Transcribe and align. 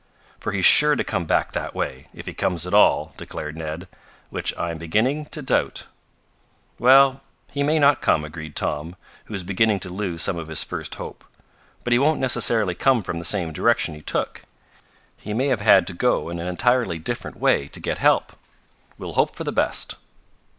"For 0.39 0.51
he's 0.51 0.65
sure 0.65 0.95
to 0.95 1.03
come 1.03 1.25
back 1.25 1.51
that 1.51 1.75
way 1.75 2.07
if 2.11 2.25
he 2.25 2.33
comes 2.33 2.65
at 2.65 2.73
all," 2.73 3.13
declared 3.17 3.55
Ned; 3.55 3.87
"which 4.31 4.51
I 4.57 4.71
am 4.71 4.79
beginning 4.79 5.25
to 5.25 5.43
doubt." 5.43 5.85
"Well, 6.79 7.21
he 7.51 7.61
may 7.61 7.77
not 7.77 8.01
come," 8.01 8.25
agreed 8.25 8.55
Tom, 8.55 8.95
who 9.25 9.33
was 9.35 9.43
beginning 9.43 9.79
to 9.81 9.91
lose 9.91 10.23
some 10.23 10.37
of 10.39 10.47
his 10.47 10.63
first 10.63 10.95
hope. 10.95 11.23
"But 11.83 11.93
he 11.93 11.99
won't 11.99 12.19
necessarily 12.19 12.73
come 12.73 13.03
from 13.03 13.19
the 13.19 13.23
same 13.25 13.53
direction 13.53 13.93
he 13.93 14.01
took. 14.01 14.41
He 15.17 15.35
may 15.35 15.49
have 15.49 15.61
had 15.61 15.85
to 15.85 15.93
go 15.93 16.29
in 16.29 16.39
an 16.39 16.47
entirely 16.47 16.97
different 16.97 17.37
way 17.37 17.67
to 17.67 17.79
get 17.79 17.99
help. 17.99 18.35
We'll 18.97 19.13
hope 19.13 19.35
for 19.35 19.43
the 19.43 19.51
best." 19.51 19.97